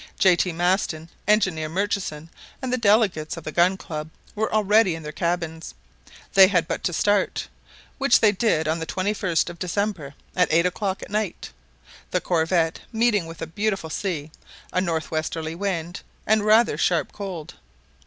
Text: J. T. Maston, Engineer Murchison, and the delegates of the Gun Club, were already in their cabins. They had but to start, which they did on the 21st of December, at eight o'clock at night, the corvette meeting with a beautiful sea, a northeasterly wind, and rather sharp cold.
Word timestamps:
J. 0.17 0.35
T. 0.35 0.51
Maston, 0.51 1.09
Engineer 1.27 1.69
Murchison, 1.69 2.31
and 2.59 2.73
the 2.73 2.77
delegates 2.79 3.37
of 3.37 3.43
the 3.43 3.51
Gun 3.51 3.77
Club, 3.77 4.09
were 4.33 4.51
already 4.51 4.95
in 4.95 5.03
their 5.03 5.11
cabins. 5.11 5.75
They 6.33 6.47
had 6.47 6.67
but 6.67 6.83
to 6.85 6.91
start, 6.91 7.47
which 7.99 8.19
they 8.19 8.31
did 8.31 8.67
on 8.67 8.79
the 8.79 8.87
21st 8.87 9.51
of 9.51 9.59
December, 9.59 10.15
at 10.35 10.51
eight 10.51 10.65
o'clock 10.65 11.03
at 11.03 11.11
night, 11.11 11.51
the 12.09 12.19
corvette 12.19 12.79
meeting 12.91 13.27
with 13.27 13.43
a 13.43 13.45
beautiful 13.45 13.91
sea, 13.91 14.31
a 14.73 14.81
northeasterly 14.81 15.53
wind, 15.53 16.01
and 16.25 16.43
rather 16.45 16.79
sharp 16.79 17.11
cold. 17.11 17.53